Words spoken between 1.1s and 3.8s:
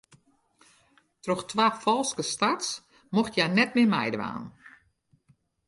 Troch twa falske starts mocht hja net